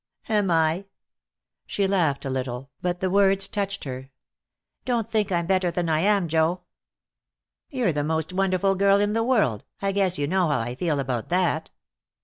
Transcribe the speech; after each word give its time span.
"Am 0.29 0.49
I?" 0.49 0.85
She 1.67 1.85
laughed 1.85 2.25
a 2.25 2.29
little, 2.31 2.71
but 2.81 3.01
the 3.01 3.09
words 3.11 3.47
touched 3.47 3.83
her. 3.83 4.09
"Don't 4.83 5.11
think 5.11 5.31
I'm 5.31 5.45
better 5.45 5.69
than 5.69 5.89
I 5.89 5.99
am, 5.99 6.27
Joe." 6.27 6.61
"You're 7.69 7.93
the 7.93 8.03
most 8.03 8.33
wonderful 8.33 8.73
girl 8.73 8.99
in 8.99 9.13
the 9.13 9.23
world. 9.23 9.63
I 9.79 9.91
guess 9.91 10.17
you 10.17 10.25
know 10.25 10.47
how 10.47 10.57
I 10.59 10.73
feel 10.73 10.99
about 10.99 11.29
that." 11.29 11.69